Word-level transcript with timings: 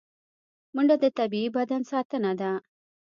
منډه 0.75 0.95
د 1.03 1.05
طبیعي 1.19 1.49
بدن 1.57 1.81
ساتنه 1.91 2.31
ده 2.39 2.51